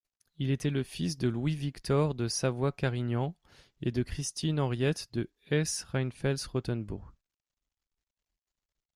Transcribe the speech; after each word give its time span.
Il 0.39 0.49
était 0.49 0.71
le 0.71 0.81
fils 0.81 1.15
de 1.19 1.27
Louis-Victor 1.27 2.15
de 2.15 2.27
Savoie-Carignan 2.27 3.35
et 3.81 3.91
de 3.91 4.01
Christine-Henriette 4.01 5.13
de 5.13 5.29
Hesse-Rheinfels-Rotenbourg. 5.51 7.13